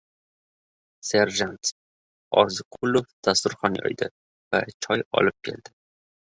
[1.09, 1.73] Serjant
[2.43, 4.11] Orziqulov dasturxon yoydi.
[4.89, 5.79] Choy olib keldi.